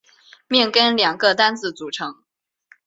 [0.47, 2.23] 命根两个单字组成。